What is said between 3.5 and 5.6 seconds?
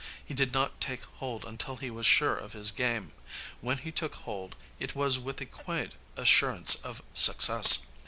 When he took hold, it was with a